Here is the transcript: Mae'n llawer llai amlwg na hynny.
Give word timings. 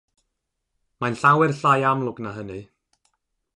Mae'n 1.03 1.17
llawer 1.19 1.53
llai 1.59 1.75
amlwg 1.91 2.25
na 2.27 2.35
hynny. 2.41 2.61